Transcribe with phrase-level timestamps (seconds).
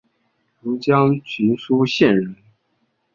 [0.63, 2.35] 庐江郡舒县人。